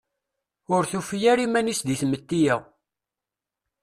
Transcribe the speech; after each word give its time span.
Ur 0.75 0.83
tufi 0.91 1.17
ara 1.31 1.41
iman-is 1.47 1.81
di 1.83 1.95
tmetti-a. 2.01 2.55